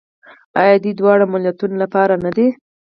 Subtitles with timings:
[0.61, 2.45] آیا د دواړو ملتونو لپاره نه ده؟